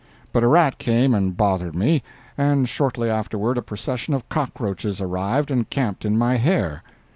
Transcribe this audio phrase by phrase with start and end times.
[0.33, 2.01] But a rat came and bothered me,
[2.35, 6.81] and shortly afterward a procession of cockroaches arrived and camped in my hair.